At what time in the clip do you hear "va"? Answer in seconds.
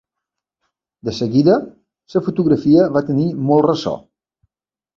2.99-3.05